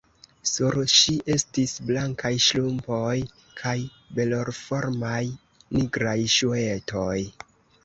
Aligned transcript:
Sur 0.51 0.77
ŝi 0.93 1.13
estis 1.33 1.73
blankaj 1.89 2.31
ŝtrumpoj 2.45 3.13
kaj 3.61 3.75
belformaj, 4.21 5.21
nigraj 5.77 6.19
ŝuetoj. 6.41 7.17